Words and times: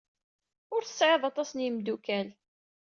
Ur 0.73 0.81
tesɛid 0.83 1.23
aṭas 1.29 1.49
n 1.53 1.63
yimeddukal. 1.63 2.27